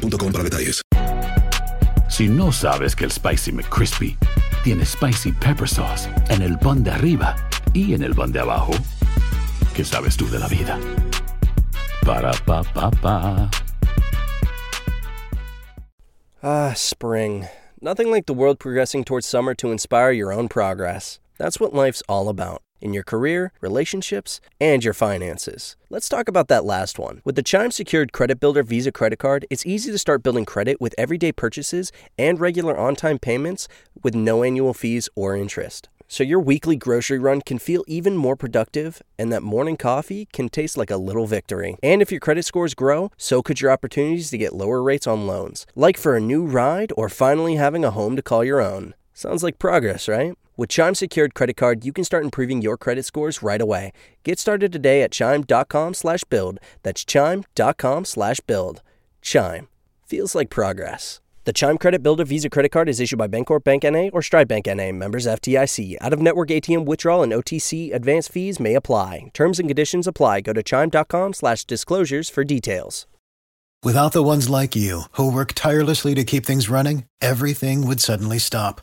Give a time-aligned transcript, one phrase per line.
[0.00, 0.82] boostmobile.com para detalles.
[2.08, 4.16] Si no sabes que el Spicy McCrispy
[4.64, 7.36] tiene Spicy Pepper Sauce en el pan de arriba
[7.72, 8.72] y en el pan de abajo,
[9.74, 10.78] ¿qué sabes tú de la vida?
[12.04, 13.50] Para, pa, pa, pa.
[16.42, 17.46] Ah, spring.
[17.80, 21.20] Nothing like the world progressing towards summer to inspire your own progress.
[21.38, 25.76] That's what life's all about in your career, relationships, and your finances.
[25.88, 27.20] Let's talk about that last one.
[27.24, 30.80] With the Chime Secured Credit Builder Visa Credit Card, it's easy to start building credit
[30.80, 33.68] with everyday purchases and regular on time payments
[34.02, 35.88] with no annual fees or interest.
[36.12, 40.48] So your weekly grocery run can feel even more productive, and that morning coffee can
[40.48, 41.76] taste like a little victory.
[41.84, 45.28] And if your credit scores grow, so could your opportunities to get lower rates on
[45.28, 48.94] loans, like for a new ride or finally having a home to call your own.
[49.14, 50.34] Sounds like progress, right?
[50.60, 53.92] With Chime Secured Credit Card, you can start improving your credit scores right away.
[54.24, 56.58] Get started today at chime.com slash build.
[56.82, 58.82] That's chime.com slash build.
[59.22, 59.68] Chime.
[60.04, 61.22] Feels like progress.
[61.44, 64.48] The Chime Credit Builder Visa Credit Card is issued by Bancorp Bank NA or Stride
[64.48, 65.96] Bank NA, members FDIC.
[65.98, 69.30] Out of network ATM withdrawal and OTC advance fees may apply.
[69.32, 70.42] Terms and conditions apply.
[70.42, 73.06] Go to chime.com slash disclosures for details.
[73.82, 78.38] Without the ones like you, who work tirelessly to keep things running, everything would suddenly
[78.38, 78.82] stop.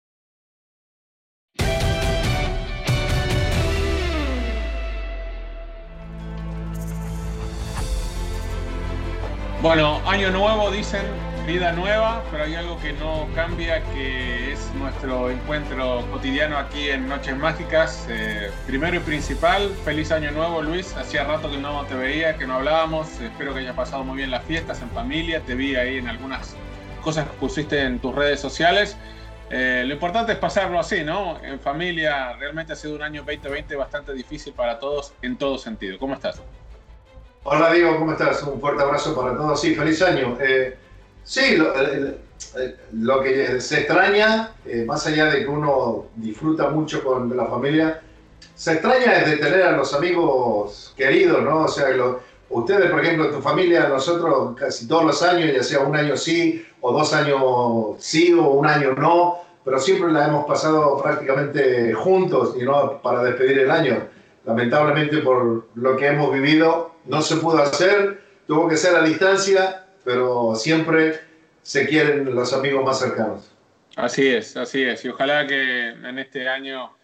[9.61, 11.03] Bueno, año nuevo dicen,
[11.45, 17.07] vida nueva, pero hay algo que no cambia, que es nuestro encuentro cotidiano aquí en
[17.07, 18.07] Noches Mágicas.
[18.09, 22.47] Eh, primero y principal, feliz año nuevo Luis, hacía rato que no te veía, que
[22.47, 25.97] no hablábamos, espero que hayas pasado muy bien las fiestas en familia, te vi ahí
[25.97, 26.55] en algunas
[27.03, 28.97] cosas que pusiste en tus redes sociales.
[29.51, 31.39] Eh, lo importante es pasarlo así, ¿no?
[31.43, 35.99] En familia, realmente ha sido un año 2020 bastante difícil para todos en todo sentido.
[35.99, 36.41] ¿Cómo estás?
[37.43, 38.43] Hola Diego, ¿cómo estás?
[38.43, 39.59] Un fuerte abrazo para todos.
[39.59, 40.37] Sí, feliz año.
[40.39, 40.77] Eh,
[41.23, 41.57] sí,
[42.91, 47.99] lo, que se extraña, eh, más allá de que uno disfruta mucho con la familia,
[48.53, 51.63] se extraña desde tener a los amigos queridos, ¿no?
[51.63, 51.87] O sea,
[52.51, 56.63] ustedes, por ejemplo, tu familia, nosotros casi todos los años, ya sea un año sí,
[56.79, 57.41] o dos años
[57.97, 63.23] sí, o un año no, pero siempre la hemos pasado prácticamente juntos y no para
[63.23, 64.07] despedir el año.
[64.45, 69.85] Lamentablemente por lo que hemos vivido, no se pudo hacer, tuvo que ser a distancia,
[70.03, 71.19] pero siempre
[71.61, 73.51] se quieren los amigos más cercanos.
[73.95, 75.03] Así es, así es.
[75.05, 76.95] Y ojalá que en este año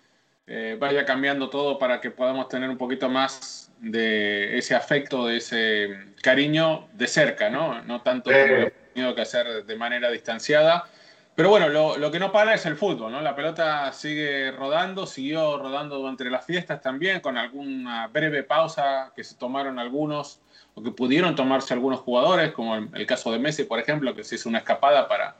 [0.47, 5.38] eh, vaya cambiando todo para que podamos tener un poquito más de ese afecto, de
[5.38, 5.90] ese
[6.22, 7.81] cariño de cerca, ¿no?
[7.84, 10.90] No tanto como lo hemos tenido que hacer de manera distanciada.
[11.38, 13.22] Pero bueno, lo, que no para es el fútbol, ¿no?
[13.22, 19.24] La pelota sigue rodando, siguió rodando durante las fiestas también, con alguna breve pausa que
[19.24, 20.42] se tomaron algunos,
[20.74, 24.34] o que pudieron tomarse algunos jugadores, como el, caso de Messi, por ejemplo, que se
[24.34, 25.36] hizo una escapada para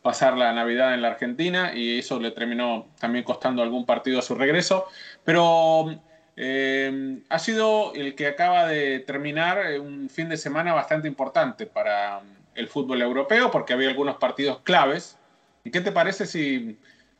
[0.00, 4.22] pasar la Navidad en la Argentina, y eso le terminó también costando algún partido a
[4.22, 4.86] su regreso.
[5.22, 6.00] Pero
[6.34, 11.66] eh, ha sido el que acaba de terminar eh, un fin de semana bastante importante
[11.66, 12.22] para
[12.54, 15.21] el fútbol europeo, porque había algunos partidos claves ¿Y
[15.70, 16.78] qué te parece si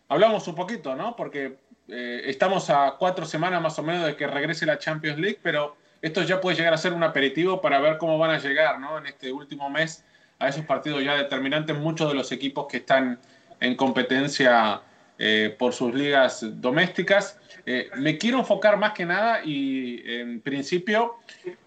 [0.08, 1.16] hablamos un poquito, ¿no?
[1.16, 1.58] Porque
[1.88, 5.76] eh, estamos a cuatro semanas más o menos de que regrese la Champions League, pero
[6.00, 8.98] esto ya puede llegar a ser un aperitivo para ver cómo van a llegar, ¿no?
[8.98, 10.04] En este último mes
[10.38, 13.20] a esos partidos ya determinantes, muchos de los equipos que están
[13.60, 14.82] en competencia
[15.18, 17.38] eh, por sus ligas domésticas.
[17.64, 21.18] Eh, me quiero enfocar más que nada y en principio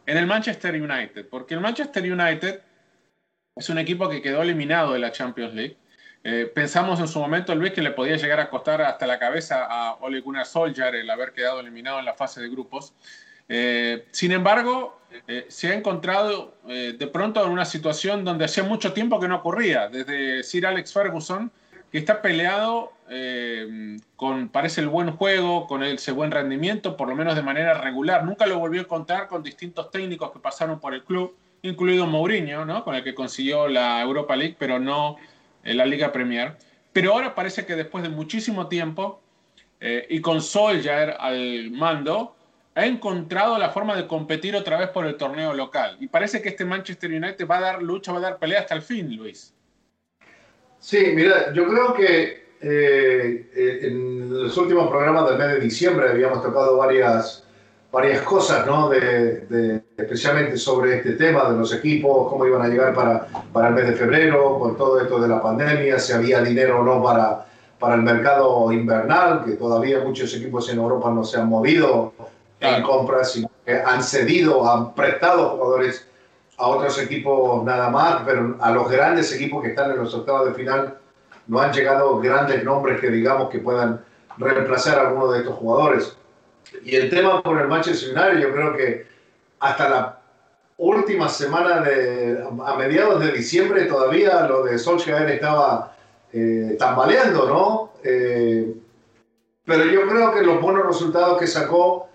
[0.06, 2.60] en el Manchester United, porque el Manchester United
[3.56, 5.78] es un equipo que quedó eliminado de la Champions League
[6.28, 9.68] eh, pensamos en su momento, Luis, que le podía llegar a costar hasta la cabeza
[9.70, 12.96] a Ole Gunnar Solskjaer el haber quedado eliminado en la fase de grupos.
[13.48, 18.92] Eh, sin embargo, eh, se ha encontrado de pronto en una situación donde hacía mucho
[18.92, 21.52] tiempo que no ocurría, desde Sir Alex Ferguson,
[21.92, 22.94] que está peleado
[24.16, 28.26] con, parece el buen juego, con ese buen rendimiento, por lo menos de manera regular.
[28.26, 32.66] Nunca lo volvió a contar con distintos técnicos que pasaron por el club, incluido Mourinho,
[32.66, 32.84] ¿no?
[32.84, 35.18] con el que consiguió la Europa League, pero no
[35.66, 36.56] en la Liga Premier.
[36.94, 39.22] Pero ahora parece que después de muchísimo tiempo
[39.82, 42.36] eh, y con Solskjaer al mando,
[42.76, 45.98] ha encontrado la forma de competir otra vez por el torneo local.
[46.00, 48.76] Y parece que este Manchester United va a dar lucha, va a dar pelea hasta
[48.76, 49.54] el fin, Luis.
[50.80, 56.10] Sí, mira, yo creo que eh, eh, en los últimos programas del mes de diciembre
[56.10, 57.48] habíamos tocado varias,
[57.92, 58.90] varias cosas, ¿no?
[58.90, 63.76] De, especialmente sobre este tema de los equipos, cómo iban a llegar para, para el
[63.76, 67.46] mes de febrero, con todo esto de la pandemia, si había dinero o no para,
[67.80, 72.14] para el mercado invernal, que todavía muchos equipos en Europa no se han movido
[72.60, 76.08] en compras, sino que han cedido, han prestado jugadores
[76.58, 80.48] a otros equipos nada más, pero a los grandes equipos que están en los octavos
[80.48, 80.98] de final
[81.48, 84.02] no han llegado grandes nombres que digamos que puedan
[84.38, 86.18] reemplazar a alguno de estos jugadores.
[86.84, 89.15] Y el tema con el Manchester United, yo creo que
[89.66, 90.18] hasta la
[90.78, 95.96] última semana de, a mediados de diciembre todavía lo de Solskjaer estaba
[96.32, 97.94] eh, tambaleando, ¿no?
[98.04, 98.76] Eh,
[99.64, 102.10] pero yo creo que los buenos resultados que sacó,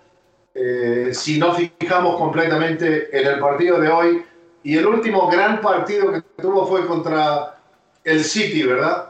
[0.53, 4.25] eh, si no fijamos completamente en el partido de hoy,
[4.63, 7.57] y el último gran partido que tuvo fue contra
[8.03, 9.09] el City, ¿verdad?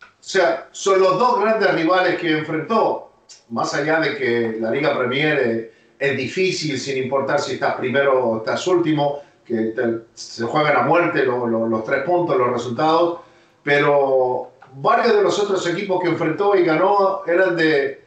[0.00, 3.10] O sea, son los dos grandes rivales que enfrentó,
[3.50, 8.36] más allá de que la Liga Premier es, difícil, sin importar si estás primero o
[8.38, 9.74] estás último, que
[10.14, 13.20] se juegan a muerte los tres puntos, los resultados,
[13.62, 18.02] pero varios de los otros equipos que enfrentó y ganó eran de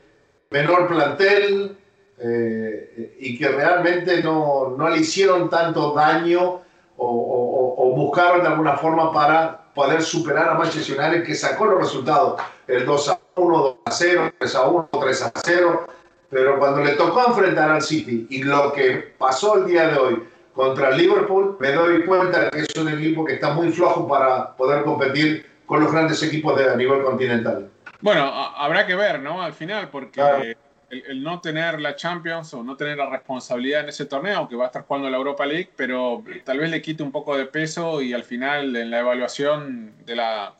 [0.49, 1.77] menor plantel
[2.17, 6.61] eh, y que realmente no, no, le hicieron tanto daño
[6.97, 11.79] o, o buscaron de alguna forma para poder superar a Manchester United que sacó los
[11.79, 15.87] resultados, el 2 a 1, 2 a 0, 3 a 1, 3 a 0,
[16.29, 20.23] pero cuando le tocó enfrentar al City y lo que pasó el día de hoy
[20.53, 24.55] contra el Liverpool, me doy cuenta que es un equipo que está muy flojo para
[24.55, 27.69] poder competir con los grandes equipos de a nivel continental.
[28.01, 29.41] Bueno, habrá que ver, ¿no?
[29.41, 30.55] Al final, porque
[30.89, 34.65] el, no tener la Champions o no tener la responsabilidad en ese torneo, aunque va
[34.65, 38.01] a estar jugando la Europa League, pero tal vez le quite un poco de peso
[38.01, 40.53] y al final en la evaluación de la,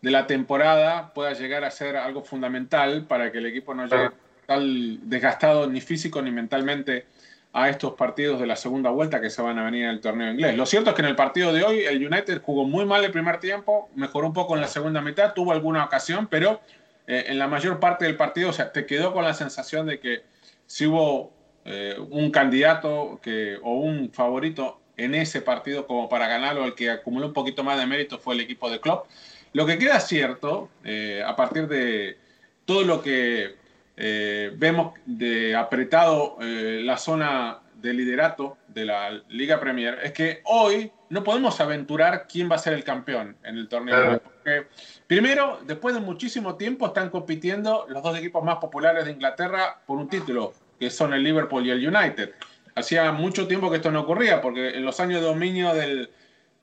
[0.00, 4.10] de la temporada pueda llegar a ser algo fundamental para que el equipo no llegue
[4.46, 7.06] tal desgastado ni físico ni mentalmente
[7.52, 10.32] a estos partidos de la segunda vuelta que se van a venir en el torneo
[10.32, 10.56] inglés.
[10.56, 13.12] Lo cierto es que en el partido de hoy el United jugó muy mal el
[13.12, 16.60] primer tiempo, mejoró un poco en la segunda mitad, tuvo alguna ocasión, pero
[17.06, 20.00] eh, en la mayor parte del partido, o sea, te quedó con la sensación de
[20.00, 20.22] que
[20.66, 21.32] si hubo
[21.64, 26.90] eh, un candidato que, o un favorito en ese partido como para ganarlo, el que
[26.90, 29.06] acumuló un poquito más de mérito fue el equipo de Klopp.
[29.52, 32.16] Lo que queda cierto, eh, a partir de
[32.64, 33.56] todo lo que
[34.02, 41.22] vemos de apretado la zona de liderato de la Liga Premier, es que hoy no
[41.24, 44.20] podemos aventurar quién va a ser el campeón en el torneo.
[44.22, 44.66] Porque,
[45.06, 49.98] primero, después de muchísimo tiempo están compitiendo los dos equipos más populares de Inglaterra por
[49.98, 52.32] un título, que son el Liverpool y el United.
[52.74, 56.08] Hacía mucho tiempo que esto no ocurría, porque en los años de dominio del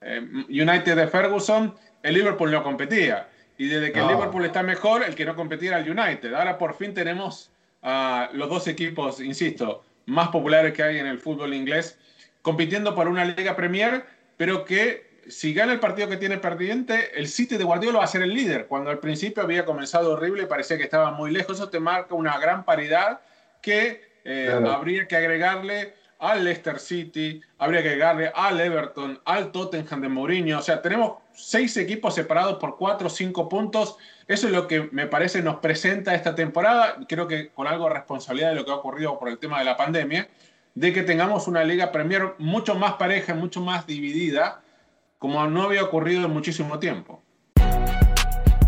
[0.01, 3.27] eh, United de Ferguson, el Liverpool no competía.
[3.59, 6.33] Y desde que el Liverpool está mejor, el que no competía era el United.
[6.33, 7.51] Ahora por fin tenemos
[7.83, 11.97] a los dos equipos, insisto, más populares que hay en el fútbol inglés,
[12.41, 14.05] compitiendo por una Liga Premier
[14.39, 18.07] pero que si gana el partido que tiene perdiente, el City de Guardiola va a
[18.07, 21.57] ser el líder, cuando al principio había comenzado horrible y parecía que estaba muy lejos.
[21.57, 23.19] Eso te marca una gran paridad
[23.61, 30.01] que eh, habría que agregarle al Leicester City, habría que agregarle al Everton, al Tottenham
[30.01, 30.59] de Mourinho.
[30.59, 33.95] O sea, tenemos seis equipos separados por cuatro o cinco puntos.
[34.27, 36.97] Eso es lo que me parece nos presenta esta temporada.
[37.07, 39.65] Creo que con algo de responsabilidad de lo que ha ocurrido por el tema de
[39.65, 40.27] la pandemia
[40.75, 44.61] de que tengamos una liga Premier mucho más pareja, mucho más dividida,
[45.17, 47.21] como no había ocurrido en muchísimo tiempo.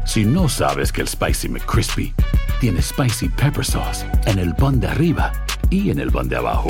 [0.06, 2.14] Si no sabes que el Spicy McCrispy
[2.60, 5.32] tiene Spicy Pepper Sauce en el pan de arriba
[5.70, 6.70] y en el pan de abajo,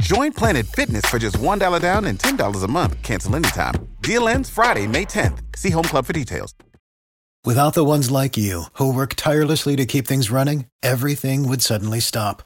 [0.00, 3.02] Join Planet Fitness for just $1 down and $10 a month.
[3.02, 3.74] Cancel anytime.
[4.00, 5.40] Deal ends Friday, May 10th.
[5.56, 6.54] See Home Club for details.
[7.44, 12.00] Without the ones like you, who work tirelessly to keep things running, everything would suddenly
[12.00, 12.42] stop.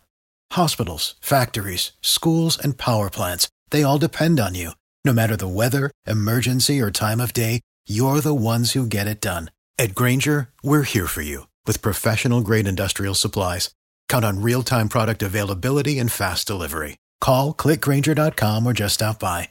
[0.52, 4.73] Hospitals, factories, schools, and power plants, they all depend on you.
[5.04, 9.20] No matter the weather, emergency, or time of day, you're the ones who get it
[9.20, 9.50] done.
[9.78, 13.70] At Granger, we're here for you with professional grade industrial supplies.
[14.08, 16.96] Count on real time product availability and fast delivery.
[17.25, 19.49] Call clickgranger.com or just stop by.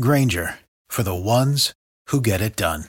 [0.00, 0.54] Granger
[0.88, 1.74] for the ones
[2.08, 2.84] who get it done.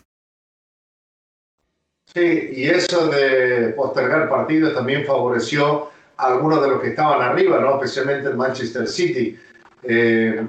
[2.15, 7.59] Sí, y eso de postergar partidos también favoreció a algunos de los que estaban arriba,
[7.59, 7.75] ¿no?
[7.75, 9.37] especialmente el Manchester City.
[9.83, 10.47] Eh,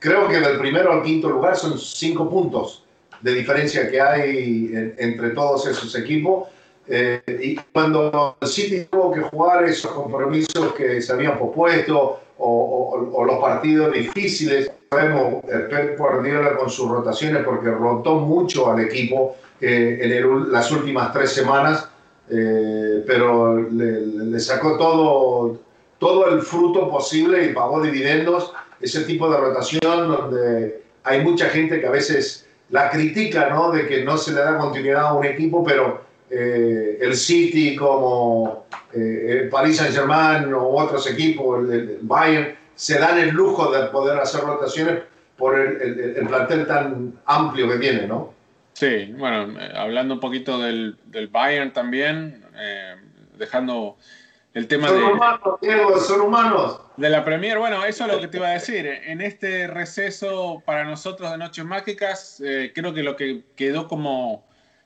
[0.00, 2.84] creo que del primero al quinto lugar son cinco puntos
[3.20, 6.48] de diferencia que hay en, entre todos esos equipos.
[6.88, 12.96] Eh, y cuando el City tuvo que jugar esos compromisos que se habían pospuesto o,
[12.96, 18.80] o, o los partidos difíciles, sabemos, Pep Guardiola con sus rotaciones, porque rotó mucho al
[18.80, 21.88] equipo eh, en el, las últimas tres semanas,
[22.28, 25.60] eh, pero le, le, sacó todo,
[25.98, 28.52] todo el fruto posible y pagó dividendos.
[28.80, 33.70] Ese tipo de rotación donde hay mucha gente que a veces la critica, ¿no?
[33.70, 36.00] De que no se le da continuidad a un equipo, pero
[36.32, 42.98] eh, el City como eh, el Paris Saint-Germain o otros equipos, el, el, Bayern, se
[42.98, 45.02] dan el lujo de poder hacer rotaciones
[45.36, 48.32] por el, el, el plantel tan amplio que tiene, ¿no?
[48.72, 52.96] Sí, bueno, eh, hablando un poquito del, del Bayern también, eh,
[53.36, 53.96] dejando
[54.54, 55.04] el tema son de...
[55.04, 56.80] Humanos, Diego, son humanos.
[56.96, 58.86] De la Premier, bueno, eso es lo que te iba a decir.
[58.86, 64.44] En este receso para nosotros de Noches Mágicas, eh, creo que lo que quedó como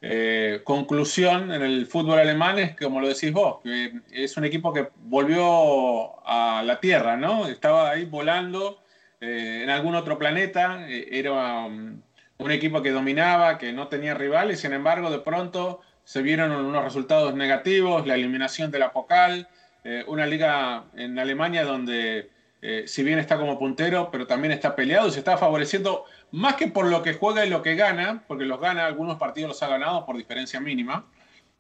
[0.09, 4.73] eh, conclusión en el fútbol alemán es, como lo decís vos, que es un equipo
[4.73, 7.49] que volvió a la Tierra, ¿no?
[7.49, 8.81] Estaba ahí volando
[9.21, 12.01] eh, en algún otro planeta, era um,
[12.39, 16.85] un equipo que dominaba, que no tenía rivales, sin embargo, de pronto se vieron unos
[16.85, 19.49] resultados negativos, la eliminación de la Pocal,
[19.83, 22.31] eh, una liga en Alemania donde,
[22.63, 26.55] eh, si bien está como puntero, pero también está peleado y se está favoreciendo más
[26.57, 29.63] que por lo que juega y lo que gana, porque los gana, algunos partidos los
[29.63, 31.07] ha ganado por diferencia mínima,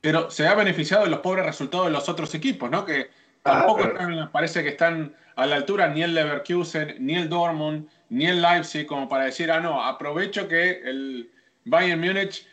[0.01, 2.85] pero se ha beneficiado de los pobres resultados de los otros equipos, ¿no?
[2.85, 3.11] Que
[3.43, 8.27] tampoco están, parece que están a la altura ni el Leverkusen, ni el Dortmund, ni
[8.27, 11.31] el Leipzig, como para decir, ah, no, aprovecho que el
[11.65, 12.47] Bayern Múnich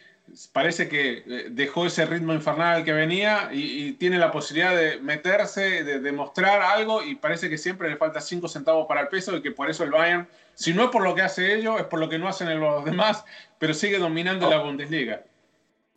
[0.52, 5.84] parece que dejó ese ritmo infernal que venía y, y tiene la posibilidad de meterse,
[5.84, 9.42] de demostrar algo y parece que siempre le falta 5 centavos para el peso y
[9.42, 12.00] que por eso el Bayern, si no es por lo que hace ellos, es por
[12.00, 13.24] lo que no hacen los demás,
[13.60, 15.24] pero sigue dominando la Bundesliga.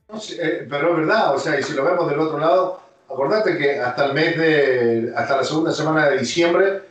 [0.08, 3.58] No, eh, pero es verdad, o sea, y si lo vemos del otro lado, acordate
[3.58, 6.82] que hasta el mes de, hasta la segunda semana de diciembre,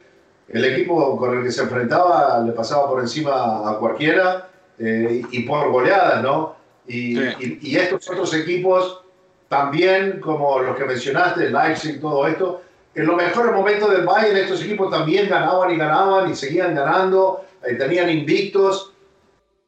[0.50, 5.44] el equipo con el que se enfrentaba le pasaba por encima a cualquiera eh, y,
[5.44, 6.56] por goleadas, ¿no?
[6.88, 7.60] Y, sí.
[7.62, 9.02] y, y, estos otros equipos
[9.48, 12.62] también, como los que mencionaste, Leipzig, todo esto,
[12.96, 17.46] en los mejores momentos del Bayern, estos equipos también ganaban y ganaban y seguían ganando,
[17.74, 18.94] tenían invictos,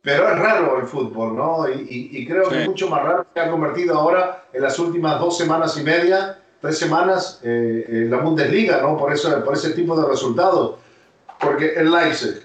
[0.01, 1.67] pero es raro el fútbol, ¿no?
[1.67, 2.55] Y, y creo sí.
[2.55, 6.39] que mucho más raro se ha convertido ahora en las últimas dos semanas y media,
[6.61, 8.97] tres semanas, eh, en la Bundesliga, ¿no?
[8.97, 10.79] Por, eso, por ese tipo de resultados.
[11.39, 12.41] Porque el Leipzig,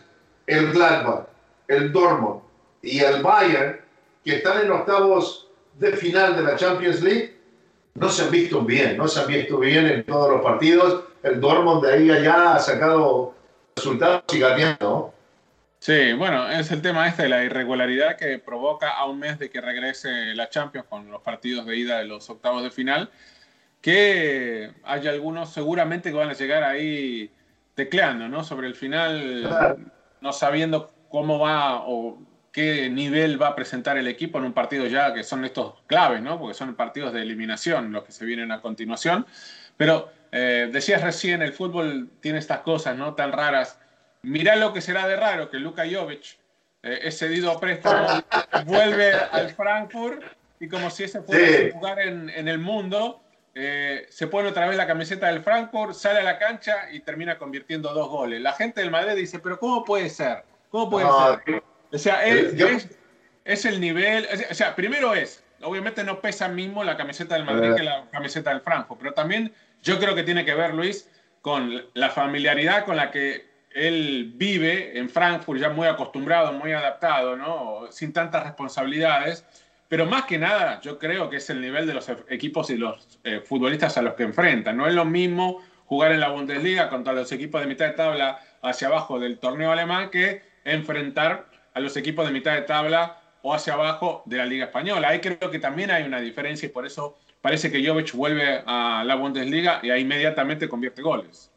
[0.47, 1.27] el Gladbach,
[1.69, 2.41] el Dortmund
[2.83, 3.81] y el Bayern
[4.25, 7.37] que están en octavos de final de la Champions League
[7.95, 11.05] no se han visto bien, no se han visto bien en todos los partidos.
[11.23, 13.35] El Dortmund de ahí allá ha sacado
[13.77, 14.41] resultados y
[14.81, 15.13] ¿no?
[15.83, 19.51] Sí, bueno, es el tema este de la irregularidad que provoca a un mes de
[19.51, 23.11] que regrese la Champions con los partidos de ida de los octavos de final,
[23.81, 27.33] que hay algunos seguramente que van a llegar ahí
[27.75, 28.45] tecleando, ¿no?
[28.45, 29.77] Sobre el final,
[30.21, 32.17] no sabiendo cómo va o
[32.53, 36.23] qué nivel va a presentar el equipo en un partido ya que son estos claves,
[36.23, 36.39] ¿no?
[36.39, 39.27] Porque son partidos de eliminación los que se vienen a continuación.
[39.77, 43.15] Pero eh, decías recién, el fútbol tiene estas cosas, ¿no?
[43.15, 43.81] Tan raras.
[44.23, 46.39] Mirá lo que será de raro que Luka Jovic
[46.83, 48.07] eh, es cedido a préstamo,
[48.67, 50.23] vuelve al Frankfurt
[50.61, 51.71] y como si ese fuera sí.
[51.71, 53.21] su lugar en, en, el mundo,
[53.55, 57.37] eh, se pone otra vez la camiseta del Frankfurt, sale a la cancha y termina
[57.37, 58.41] convirtiendo dos goles.
[58.41, 60.45] La gente del Madrid dice, pero ¿cómo puede ser?
[60.71, 61.63] ¿Cómo puede no, ser?
[61.93, 62.89] O sea, es, es,
[63.45, 67.75] es, el nivel, o sea, primero es, obviamente no pesa mismo la camiseta del Madrid
[67.75, 69.53] que la camiseta del Frankfurt, pero también
[69.83, 71.11] yo creo que tiene que ver, Luis,
[71.43, 77.37] con la familiaridad con la que él vive en Frankfurt, ya muy acostumbrado, muy adaptado,
[77.37, 77.91] ¿no?
[77.91, 79.45] Sin tantas responsabilidades.
[79.89, 83.19] Pero más que nada, yo creo que es el nivel de los equipos y los
[83.25, 84.77] eh, futbolistas a los que enfrentan.
[84.77, 88.41] No es lo mismo jugar en la Bundesliga contra los equipos de mitad de tabla
[88.63, 93.53] hacia abajo del torneo alemán que enfrentar a los equipos de mitad de tabla o
[93.53, 95.09] hacia abajo de la Liga Española.
[95.09, 99.03] Ahí creo que también hay una diferencia y por eso parece que Jovic vuelve a
[99.05, 101.51] la Bundesliga y ahí inmediatamente convierte goles.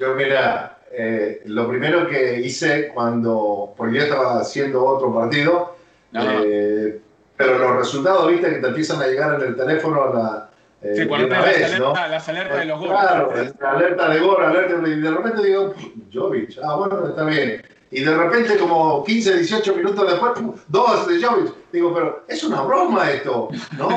[0.00, 5.76] Yo, mira, eh, lo primero que hice cuando, porque yo estaba haciendo otro partido,
[6.14, 6.98] eh,
[7.36, 10.94] pero los resultados, viste, que te empiezan a llegar en el teléfono a la, eh,
[10.96, 12.94] sí, cuando las, vez, alerta, las alertas de los goles.
[12.98, 14.90] Claro, alerta de gol, alerta de...
[14.90, 15.74] Y de repente digo,
[16.10, 17.62] Jovic, ah, bueno, está bien.
[17.90, 20.32] Y de repente, como 15, 18 minutos después,
[20.68, 21.59] dos de Jovic.
[21.72, 23.48] Digo, pero es una broma esto,
[23.78, 23.88] ¿no?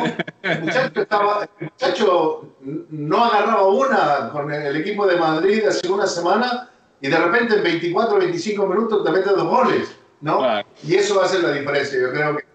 [0.43, 6.05] El muchacho, estaba, el muchacho no agarraba una con el equipo de Madrid hace una
[6.05, 6.69] semana
[7.01, 10.41] y de repente en 24, 25 minutos te mete dos goles, ¿no?
[10.83, 11.99] Y eso hace la diferencia.
[11.99, 12.45] Yo creo que,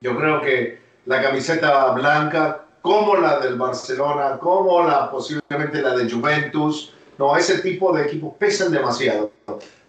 [0.00, 6.10] yo creo que la camiseta blanca, como la del Barcelona, como la posiblemente la de
[6.10, 9.30] Juventus, no, ese tipo de equipos pesan demasiado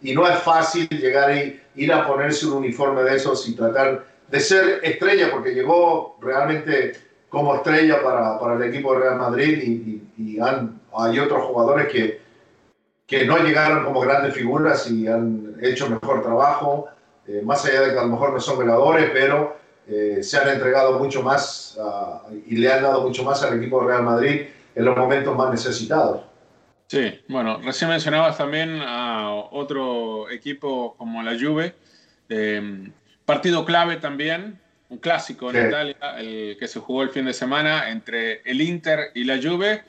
[0.01, 4.05] y no es fácil llegar y ir a ponerse un uniforme de esos y tratar
[4.33, 6.93] de ser estrella, porque llegó realmente
[7.29, 12.19] como estrella para, para el equipo de Real Madrid y, han, hay otros jugadores que,
[13.05, 16.87] que no llegaron como grandes figuras y han hecho mejor trabajo,
[17.27, 19.55] eh, más allá de que a lo mejor no son veladores, pero
[19.87, 21.77] eh, se han entregado mucho más
[22.47, 25.51] y le han dado mucho más al equipo de Real Madrid en los momentos más
[25.51, 26.23] necesitados.
[26.87, 31.75] Sí, bueno, recién mencionabas también a otro equipo como la Juve.
[32.29, 32.91] Em,
[33.25, 37.89] partido clave también, un clásico en Italia, el que se jugó el fin de semana
[37.89, 39.83] entre el Inter y la Juve,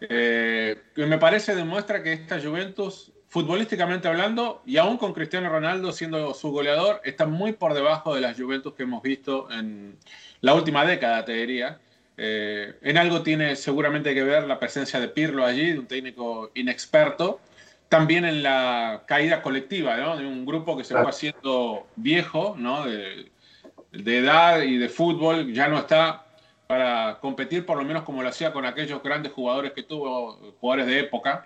[0.00, 5.92] eh, que me parece demuestra que esta Juventus, futbolísticamente hablando, y aún con Cristiano Ronaldo
[5.92, 9.96] siendo su goleador, está muy por debajo de las Juventus que hemos visto en
[10.40, 11.78] la última década, te diría.
[12.16, 16.50] Eh, en algo tiene seguramente que ver la presencia de Pirlo allí, de un técnico
[16.54, 17.40] inexperto.
[17.88, 22.84] También en la caída colectiva, de un grupo que se fue haciendo viejo, ¿no?
[22.84, 23.30] de,
[23.92, 26.26] edad y de fútbol, ya no está
[26.66, 30.86] para competir por lo menos como lo hacía con aquellos grandes jugadores que tuvo, jugadores
[30.86, 31.44] de época,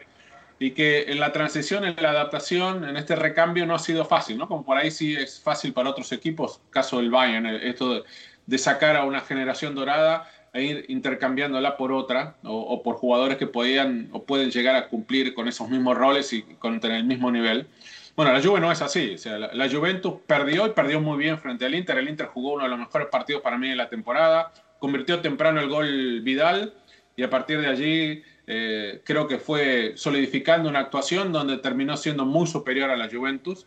[0.59, 4.39] y que en la transición, en la adaptación, en este recambio no ha sido fácil,
[4.39, 4.49] ¿no?
[4.49, 8.05] Como por ahí sí es fácil para otros equipos, caso del Bayern, esto
[8.47, 13.47] de sacar a una generación dorada e ir intercambiándola por otra o, por jugadores que
[13.47, 17.31] podían o pueden llegar a cumplir con esos mismos roles y con tener el mismo
[17.31, 17.67] nivel.
[18.15, 19.15] Bueno, la Juve no es así.
[19.15, 21.97] O sea, la, Juventus perdió y perdió muy bien frente al Inter.
[21.97, 24.53] El Inter jugó uno de los mejores partidos para mí de la temporada.
[24.79, 26.75] Convirtió temprano el gol Vidal
[27.17, 32.27] y a partir de allí eh, creo que fue solidificando una actuación donde terminó siendo
[32.27, 33.67] muy superior a la Juventus.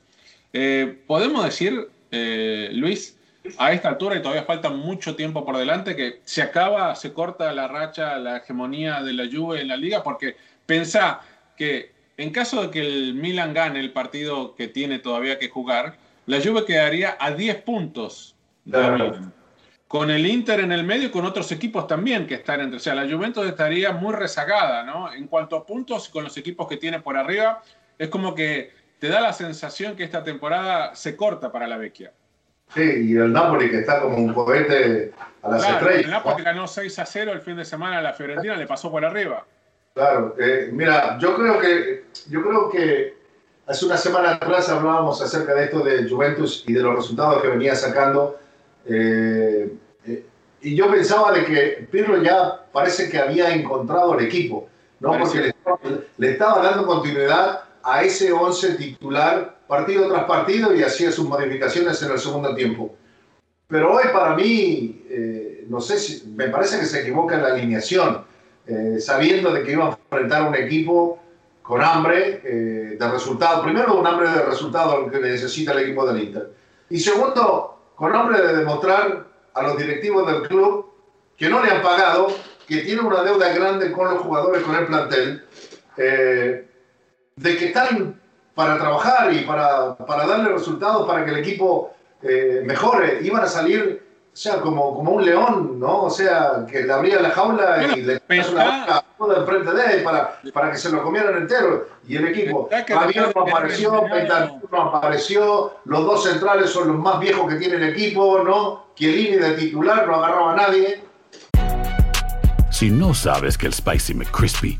[0.54, 3.15] Eh, podemos decir, eh, Luis,
[3.58, 7.52] a esta altura y todavía falta mucho tiempo por delante, que se acaba, se corta
[7.54, 11.22] la racha, la hegemonía de la Juve en la liga, porque pensá
[11.58, 15.98] que en caso de que el Milan gane el partido que tiene todavía que jugar,
[16.26, 18.36] la Juve quedaría a 10 puntos.
[19.88, 22.78] Con el Inter en el medio y con otros equipos también que están entre.
[22.78, 25.14] O sea, la Juventus estaría muy rezagada, ¿no?
[25.14, 27.62] En cuanto a puntos con los equipos que tiene por arriba,
[27.98, 32.12] es como que te da la sensación que esta temporada se corta para la Vecchia.
[32.74, 36.06] Sí, y el Napoli que está como un cohete a las estrellas.
[36.06, 38.92] El Napoli ganó 6 a 0 el fin de semana a la Fiorentina, le pasó
[38.92, 39.46] por arriba.
[39.94, 43.18] Claro, eh, mira, yo creo que yo creo que
[43.66, 47.48] hace una semana atrás hablábamos acerca de esto de Juventus y de los resultados que
[47.48, 48.38] venía sacando.
[48.86, 49.74] Eh,
[50.06, 50.26] eh,
[50.62, 54.68] y yo pensaba de que Pirlo ya parece que había encontrado el equipo,
[55.00, 55.18] ¿no?
[55.18, 55.54] Porque
[56.18, 62.02] le estaba dando continuidad a ese 11 titular partido tras partido y hacía sus modificaciones
[62.02, 62.96] en el segundo tiempo.
[63.68, 67.50] Pero hoy para mí, eh, no sé si, me parece que se equivoca en la
[67.50, 68.24] alineación,
[68.66, 71.20] eh, sabiendo de que iba a enfrentar un equipo
[71.62, 73.62] con hambre eh, de resultado.
[73.62, 76.54] Primero, un hambre de resultado que necesita el equipo del Inter.
[76.90, 80.88] Y segundo, con hambre de demostrar a los directivos del club
[81.38, 82.28] que no le han pagado,
[82.68, 85.44] que tiene una deuda grande con los jugadores, con el plantel,
[87.36, 88.20] de que están
[88.54, 93.20] para trabajar y para, para darle resultados para que el equipo eh, mejore.
[93.22, 94.02] Iban a salir,
[94.34, 96.04] o sea, como, como un león, ¿no?
[96.04, 100.04] O sea, que le abría la jaula y le puso una boca enfrente de él
[100.04, 101.90] para, para que se lo comieran entero.
[102.08, 104.06] Y el equipo, Javier no apareció,
[104.72, 108.86] no apareció, los dos centrales son los más viejos que tiene el equipo, ¿no?
[108.96, 111.04] Chiellini de titular no agarraba a nadie.
[112.72, 114.80] Si no sabes que el Spicy McCrispy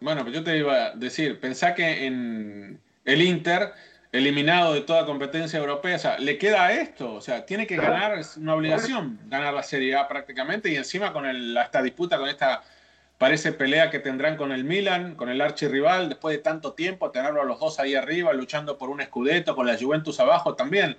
[0.00, 3.72] Bueno, pues yo te iba a decir, pensá que en el Inter,
[4.12, 8.18] eliminado de toda competencia europea, o sea, le queda esto, o sea, tiene que ganar,
[8.18, 12.28] es una obligación ganar la Serie A prácticamente, y encima con el, esta disputa, con
[12.28, 12.62] esta,
[13.18, 17.42] parece pelea que tendrán con el Milan, con el archirrival, después de tanto tiempo, tenerlo
[17.42, 20.96] a los dos ahí arriba, luchando por un escudeto, con la Juventus abajo también.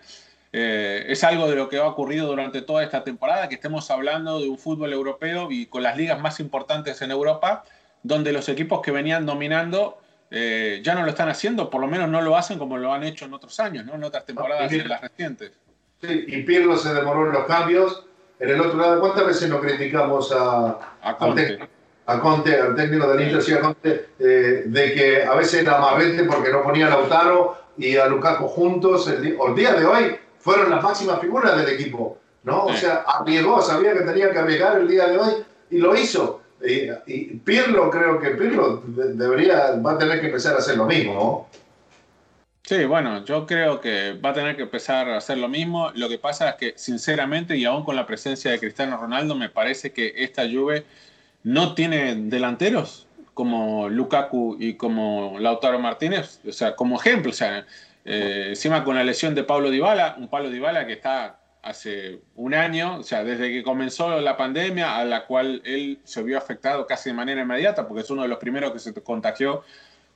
[0.52, 4.42] Eh, es algo de lo que ha ocurrido durante toda esta temporada, que estemos hablando
[4.42, 7.64] de un fútbol europeo y con las ligas más importantes en Europa,
[8.04, 10.00] donde los equipos que venían dominando
[10.32, 13.04] eh, ya no lo están haciendo, por lo menos no lo hacen como lo han
[13.04, 13.96] hecho en otros años, ¿no?
[13.96, 15.52] en otras temporadas en las recientes.
[16.02, 18.06] Sí, y Pirlo se demoró en los cambios.
[18.40, 21.60] En el otro lado, ¿cuántas veces nos criticamos a, A Conte.
[22.06, 25.78] a Conte, al técnico del Inter, sí, a Conte, eh, de que a veces era
[25.78, 29.10] amarrete porque no ponía a Lautaro y a Lukaku juntos?
[29.10, 32.66] El, el día de hoy fueron las máximas figuras del equipo, ¿no?
[32.66, 32.80] O Sí.
[32.82, 35.34] sea, arriesgó, sabía que tenía que arriesgar el día de hoy
[35.72, 36.39] y lo hizo.
[36.66, 40.86] Y, Pirlo, creo que Pirlo de- debería, va a tener que empezar a hacer lo
[40.86, 41.60] mismo, ¿no?
[42.64, 45.92] Sí, bueno, yo creo que va a tener que empezar a hacer lo mismo.
[45.96, 49.50] Lo que pasa es que, sinceramente, y aún con la presencia de Cristiano Ronaldo, me
[49.50, 50.86] parece que esta Juve
[51.44, 57.66] no tiene delanteros como Lukaku y como Lautaro Martínez, o sea, como ejemplo, o sea,
[58.06, 62.54] eh, encima con la lesión de Pablo Dybala, un Pablo Dybala que está hace un
[62.54, 66.86] año, o sea, desde que comenzó la pandemia, a la cual él se vio afectado
[66.88, 69.64] casi de manera inmediata, porque es uno de los primeros que se contagió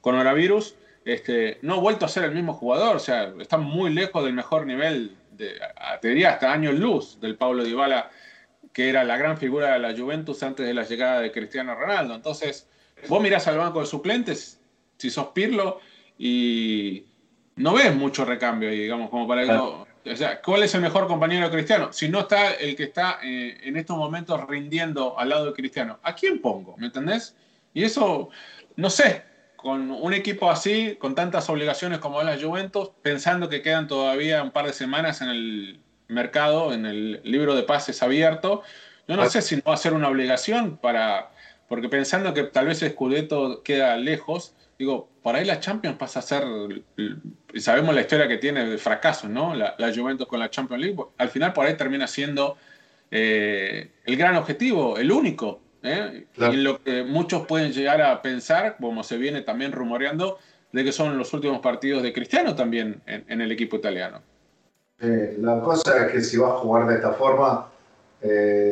[0.02, 0.76] coronavirus,
[1.06, 4.34] este, no ha vuelto a ser el mismo jugador, o sea, está muy lejos del
[4.34, 5.60] mejor nivel, de,
[6.02, 8.10] te diría hasta años luz del Pablo Dybala,
[8.72, 12.16] que era la gran figura de la Juventus antes de la llegada de Cristiano Ronaldo.
[12.16, 12.68] Entonces,
[13.08, 14.60] vos mirás al banco de suplentes,
[14.98, 15.80] si sos Pirlo,
[16.18, 17.06] y
[17.56, 19.93] no ves mucho recambio digamos, como para Claro.
[20.06, 21.94] O sea, ¿cuál es el mejor compañero de Cristiano?
[21.94, 26.00] Si no está el que está eh, en estos momentos rindiendo al lado de Cristiano,
[26.04, 26.76] ¿a quién pongo?
[26.78, 27.36] ¿Me entendés?
[27.74, 28.30] Y eso,
[28.76, 29.24] no sé,
[29.56, 34.52] con un equipo así, con tantas obligaciones como la Juventus, pensando que quedan todavía un
[34.52, 38.62] par de semanas en el mercado, en el libro de pases abierto,
[39.08, 41.32] yo no sé si no va a ser una obligación para,
[41.68, 46.20] porque pensando que tal vez el Scudetto queda lejos, digo, por ahí la Champions pasa
[46.20, 46.44] a ser,
[46.98, 49.56] y sabemos la historia que tiene de fracaso, ¿no?
[49.56, 52.58] La, la Juventus con la Champions League, al final por ahí termina siendo
[53.12, 56.26] eh, el gran objetivo, el único, ¿eh?
[56.34, 56.54] Claro.
[56.54, 60.40] Y lo que muchos pueden llegar a pensar, como se viene también rumoreando,
[60.72, 64.22] de que son los últimos partidos de Cristiano también en, en el equipo italiano.
[65.00, 67.70] Eh, la cosa es que si va a jugar de esta forma,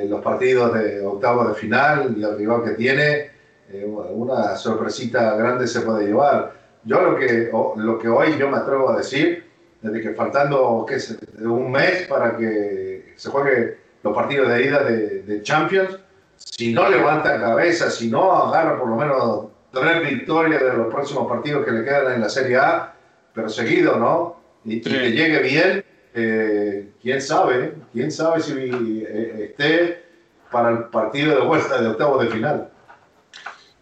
[0.07, 3.30] los partidos de octavo de final y el rival que tiene,
[3.73, 6.53] eh, una sorpresita grande se puede llevar.
[6.84, 9.45] Yo lo que, o- lo que hoy yo me atrevo a decir,
[9.81, 11.17] desde que faltando ¿qué es?
[11.39, 15.99] un mes para que se juegue los partidos de ida de, de Champions,
[16.38, 21.27] si no levanta cabeza, si no agarra por lo menos tres victorias de los próximos
[21.27, 22.93] partidos que le quedan en la Serie A,
[23.34, 24.41] pero seguido, ¿no?
[24.65, 30.03] Y, que llegue bien, eh, quién sabe, quién sabe si eh, esté
[30.51, 32.70] para el partido de vuelta de octavo de final.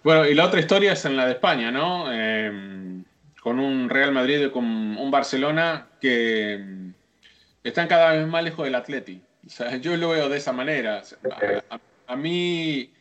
[0.04, 2.06] Bueno, y la otra historia es en la de España, ¿no?
[2.12, 3.04] Eh,
[3.42, 6.90] con un Real Madrid y con un Barcelona que mm,
[7.64, 9.22] están cada vez más lejos del Atleti.
[9.82, 11.02] Yo lo veo de esa manera.
[11.70, 12.92] A, a- a mí,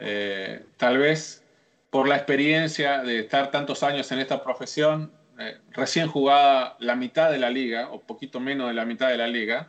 [0.00, 1.42] eh, tal vez
[1.90, 7.30] por la experiencia de estar tantos años en esta profesión, eh, recién jugada la mitad
[7.30, 9.68] de la liga, o poquito menos de la mitad de la liga,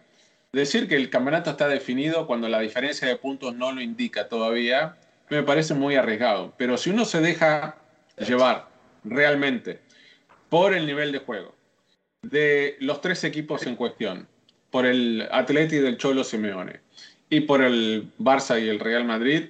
[0.53, 4.95] decir que el campeonato está definido cuando la diferencia de puntos no lo indica todavía,
[5.29, 6.53] me parece muy arriesgado.
[6.57, 7.77] Pero si uno se deja
[8.17, 8.67] llevar
[9.03, 9.79] realmente
[10.49, 11.55] por el nivel de juego
[12.21, 14.27] de los tres equipos en cuestión,
[14.71, 16.81] por el Atleti del Cholo Simeone
[17.29, 19.45] y por el Barça y el Real Madrid,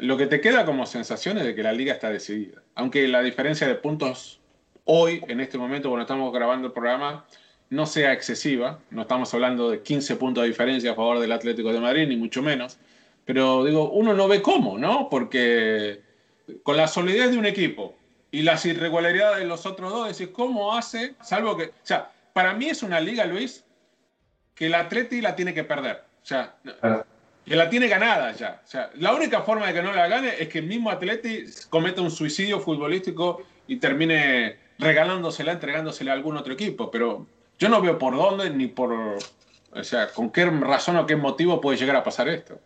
[0.00, 2.62] lo que te queda como sensación es de que la liga está decidida.
[2.74, 4.40] Aunque la diferencia de puntos
[4.84, 7.26] hoy, en este momento, cuando estamos grabando el programa,
[7.70, 8.80] no sea excesiva.
[8.90, 12.16] No estamos hablando de 15 puntos de diferencia a favor del Atlético de Madrid, ni
[12.16, 12.78] mucho menos.
[13.28, 15.10] Pero digo, uno no ve cómo, ¿no?
[15.10, 16.00] Porque
[16.62, 17.94] con la solidez de un equipo
[18.30, 21.14] y las irregularidades de los otros dos, decir, ¿cómo hace?
[21.20, 21.64] Salvo que.
[21.64, 23.66] O sea, para mí es una liga, Luis,
[24.54, 26.04] que el Atleti la tiene que perder.
[26.22, 26.56] O sea,
[27.44, 28.62] que la tiene ganada ya.
[28.64, 31.44] O sea, la única forma de que no la gane es que el mismo Atleti
[31.68, 36.90] cometa un suicidio futbolístico y termine regalándosela, entregándosela a algún otro equipo.
[36.90, 37.26] Pero
[37.58, 38.90] yo no veo por dónde ni por.
[38.90, 42.58] O sea, con qué razón o qué motivo puede llegar a pasar esto.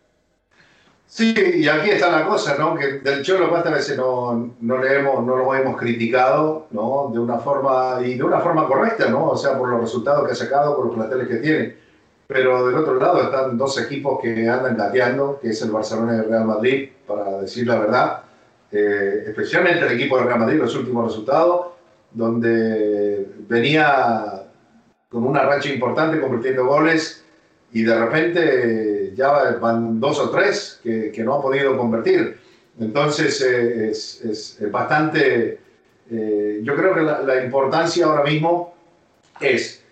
[1.15, 2.73] Sí, y aquí está la cosa, ¿no?
[2.73, 7.11] Que del Cholo cuántas veces no, no, le hemos, no lo hemos criticado, ¿no?
[7.13, 9.29] De una forma, y de una forma correcta, ¿no?
[9.29, 11.75] O sea, por los resultados que ha sacado, por los planteles que tiene.
[12.25, 16.19] Pero del otro lado están dos equipos que andan gateando, que es el Barcelona y
[16.21, 18.23] el Real Madrid, para decir la verdad.
[18.71, 21.73] Eh, especialmente el equipo del Real Madrid, los últimos resultados,
[22.11, 24.45] donde venía
[25.09, 27.23] con una racha importante convirtiendo goles
[27.71, 32.37] y de repente ya van dos o tres que, que no ha podido convertir.
[32.79, 35.59] Entonces eh, es, es, bastante,
[36.09, 38.73] eh, yo creo que la, la, importancia ahora mismo
[39.39, 39.83] es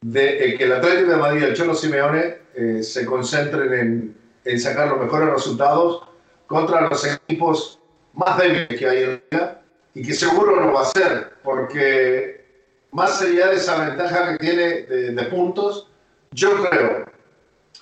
[0.00, 4.88] de, que el Atlético de Madrid el Cholo Simeone eh, se concentren en, en, sacar
[4.88, 6.04] los mejores resultados
[6.46, 7.80] contra los equipos
[8.12, 9.60] más débiles que hay en la liga
[9.94, 12.44] y que seguro lo va a hacer porque
[12.92, 15.90] más allá de esa ventaja que tiene de, de puntos,
[16.30, 17.17] yo creo.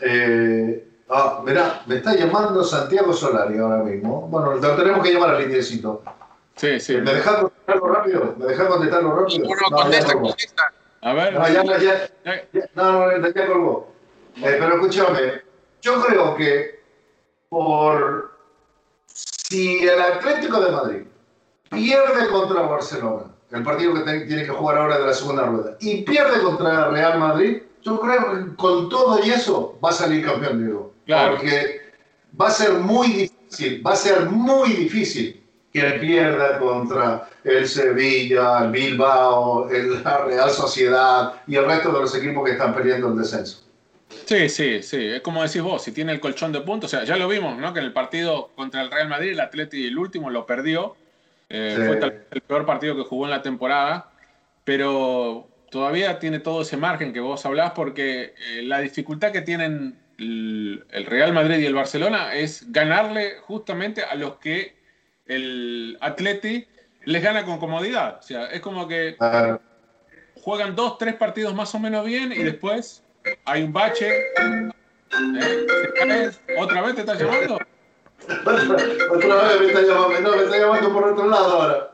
[0.00, 4.28] Eh, ah, mira, me está llamando Santiago Solari ahora mismo.
[4.28, 6.02] Bueno, lo tenemos que llamar al indiecito.
[6.56, 6.96] Sí, sí.
[6.96, 8.34] ¿Me dejas contestarlo rápido?
[8.38, 9.46] ¿Me dejas contestarlo rápido?
[9.46, 10.72] No, no, contesta, contesta.
[11.02, 11.34] A ver.
[11.34, 12.08] No, ya, ya,
[12.52, 13.92] ya, no, no, ya colgó.
[14.36, 15.42] Eh, pero escúchame,
[15.80, 16.80] yo creo que
[17.48, 18.36] por
[19.06, 21.02] si el Atlético de Madrid
[21.70, 26.02] pierde contra Barcelona, el partido que tiene que jugar ahora de la segunda rueda, y
[26.02, 30.66] pierde contra Real Madrid, yo creo que con todo y eso va a salir campeón,
[30.66, 30.94] digo.
[31.06, 31.36] Claro.
[31.36, 31.82] Porque
[32.38, 35.40] va a ser muy difícil, va a ser muy difícil
[35.72, 42.00] que pierda contra el Sevilla, el Bilbao, el, la Real Sociedad y el resto de
[42.00, 43.62] los equipos que están peleando el descenso.
[44.24, 45.06] Sí, sí, sí.
[45.06, 47.56] Es como decís vos, si tiene el colchón de puntos, o sea, ya lo vimos,
[47.58, 47.72] ¿no?
[47.72, 50.96] Que en el partido contra el Real Madrid, el Atleti, el último, lo perdió.
[51.48, 51.86] Eh, Sí.
[51.86, 54.10] Fue tal vez el peor partido que jugó en la temporada,
[54.64, 59.98] pero todavía tiene todo ese margen que vos hablás porque eh, la dificultad que tienen
[60.18, 64.76] el, el Real Madrid y el Barcelona es ganarle justamente a los que
[65.26, 66.66] el Atleti
[67.04, 68.18] les gana con comodidad.
[68.18, 69.58] O sea, es como que Ah,
[70.42, 73.02] juegan dos, tres partidos más o menos bien y después
[73.44, 74.08] hay un bache.
[74.08, 74.70] ¿eh?
[76.58, 77.56] ¿Otra vez te estás llamando?
[79.10, 81.90] otra vez me está llamando, no, me está llamando por otro lado ahora.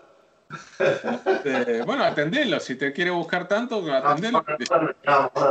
[1.45, 2.61] Eh, bueno, atendelo.
[2.61, 4.45] Si te quiere buscar tanto, Ah, atendelo.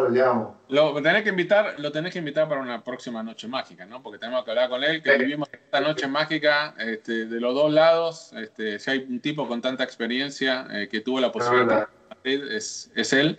[0.09, 0.61] Llamo.
[0.69, 4.01] Lo tenés que invitar, lo tenés que invitar para una próxima noche mágica, ¿no?
[4.01, 5.19] Porque tenemos que hablar con él, que Sí.
[5.19, 8.31] vivimos esta noche mágica este, de los dos lados.
[8.33, 11.87] Este, si hay un tipo con tanta experiencia eh, que tuvo la posibilidad verdad.
[12.09, 13.37] de Madrid, es, es él.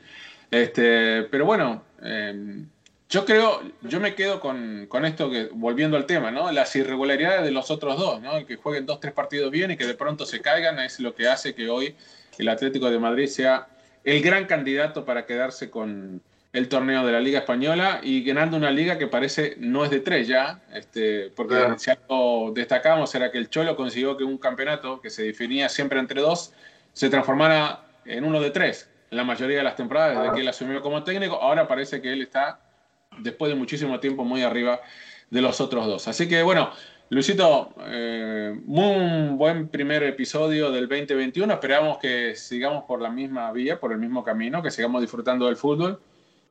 [0.51, 2.65] Este, pero bueno, eh,
[3.13, 6.51] yo creo, yo me quedo con, con esto que, volviendo al tema, ¿no?
[6.51, 8.39] Las irregularidades de los otros dos, ¿no?
[8.39, 11.15] El que jueguen dos, tres partidos bien y que de pronto se caigan es lo
[11.15, 11.95] que hace que hoy
[12.39, 13.69] el Atlético de Madrid sea
[14.03, 16.23] el gran candidato para quedarse con
[16.55, 20.01] el torneo de la Liga Española y ganando una liga que parece no es de
[20.01, 21.79] tres ya, este, porque Claro.
[21.79, 25.99] si algo destacamos era que el Cholo consiguió que un campeonato que se definía siempre
[25.99, 26.55] entre dos
[26.95, 30.49] se transformara en uno de tres en la mayoría de las temporadas desde que él
[30.49, 31.35] asumió como técnico.
[31.35, 32.59] Ahora parece que él está,
[33.19, 34.81] después de muchísimo tiempo, muy arriba
[35.31, 36.09] de los otros dos.
[36.09, 36.71] Así que bueno,
[37.13, 41.53] Luisito, eh, muy buen primer episodio del 2021.
[41.53, 45.57] Esperamos que sigamos por la misma vía, por el mismo camino, que sigamos disfrutando del
[45.57, 46.01] fútbol.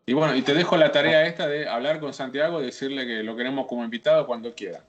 [0.05, 3.23] Y bueno, y te dejo la tarea esta de hablar con Santiago y decirle que
[3.23, 4.83] lo queremos como invitado cuando quiera.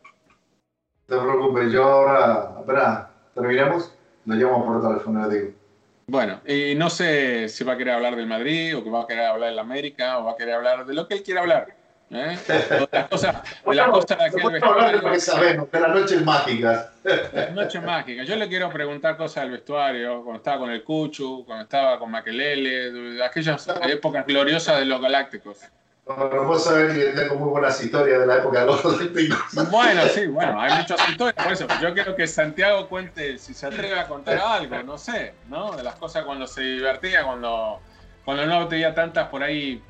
[1.09, 3.95] No te preocupes, yo ahora, espera, terminamos,
[4.27, 5.62] lo llamo por teléfono, digo.
[6.07, 9.07] Bueno, y no sé si va a querer hablar del Madrid o que va a
[9.07, 11.69] querer hablar del América o va a querer hablar de lo que él quiera hablar.
[12.13, 12.37] ¿eh?
[12.47, 16.91] De las cosas, de las cosas de que sabemos, de las noches mágicas.
[17.33, 18.27] Las noches mágicas.
[18.27, 22.11] Yo le quiero preguntar cosas del vestuario, cuando estaba con el Cuchu, cuando estaba con
[22.11, 25.59] Maquelele, aquellas épocas gloriosas de los Galácticos.
[26.05, 29.39] Como vos sabés que tengo muy buenas historias de la época de los olímpicos.
[29.71, 33.67] Bueno, sí, bueno, hay muchas historias, por eso yo quiero que Santiago cuente, si se
[33.67, 35.77] atreve a contar algo, no sé, ¿no?
[35.77, 37.81] De las cosas cuando se divertía, cuando,
[38.25, 39.81] cuando no tenía tantas por ahí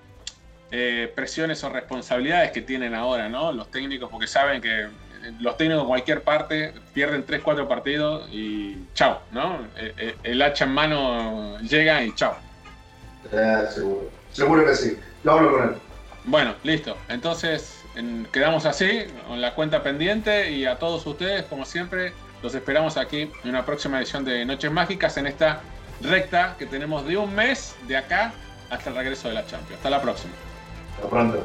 [0.71, 3.51] eh, presiones o responsabilidades que tienen ahora, ¿no?
[3.53, 4.89] Los técnicos, porque saben que
[5.41, 9.61] los técnicos en cualquier parte pierden 3, 4 partidos y chao, ¿no?
[9.77, 12.37] El, el- el hacha en mano llega y chao.
[13.33, 14.11] Eh, seguro.
[14.31, 14.99] Seguro que sí.
[15.25, 15.75] Lo hablo con él.
[16.25, 16.97] Bueno, listo.
[17.09, 22.55] Entonces en- quedamos así, con la cuenta pendiente y a todos ustedes, como siempre, los
[22.55, 25.61] esperamos aquí en una próxima edición de Noches Mágicas en esta
[26.01, 28.33] recta que tenemos de un mes de acá
[28.71, 29.77] hasta el regreso de la Champions.
[29.77, 30.33] Hasta la próxima.
[30.97, 31.45] Hasta pronto.